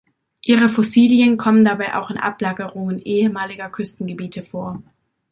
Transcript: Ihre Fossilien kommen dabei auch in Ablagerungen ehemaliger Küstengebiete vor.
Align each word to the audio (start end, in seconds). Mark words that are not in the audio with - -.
Ihre 0.41 0.67
Fossilien 0.69 1.37
kommen 1.37 1.63
dabei 1.63 1.93
auch 1.95 2.09
in 2.09 2.17
Ablagerungen 2.17 2.97
ehemaliger 3.03 3.69
Küstengebiete 3.69 4.41
vor. 4.41 4.81